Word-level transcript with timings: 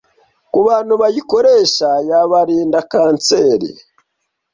kubantu 0.53 0.93
bayikoresha 1.01 1.89
yabarinda 2.09 2.79
Canseri 2.91 3.69